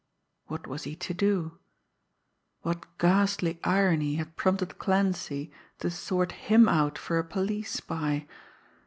What 0.47 0.65
was 0.65 0.85
he 0.85 0.95
to 0.95 1.13
do? 1.13 1.59
What 2.63 2.97
ghastly 2.97 3.59
irony 3.63 4.15
had 4.15 4.35
prompted 4.35 4.79
Clancy 4.79 5.51
to 5.77 5.91
sort 5.91 6.31
him 6.31 6.67
out 6.67 6.97
for 6.97 7.19
a 7.19 7.23
police 7.23 7.73
spy? 7.73 8.27